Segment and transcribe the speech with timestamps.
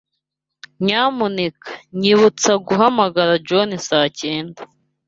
[0.85, 1.69] Nyamuneka
[1.99, 4.61] nyibutsa guhamagara John saa cyenda.